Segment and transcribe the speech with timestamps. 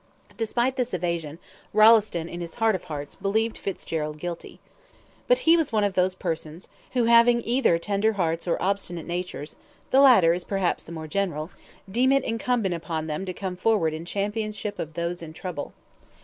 [0.35, 1.37] Despite this evasion,
[1.73, 4.59] Rolleston, in his heart of hearts, believed Fitzgerald guilty.
[5.27, 9.57] But he was one of those persons, who having either tender hearts or obstinate natures
[9.91, 11.51] the latter is perhaps the more general
[11.87, 15.71] deem it incumbent upon them to come forward in championship of those in trouble.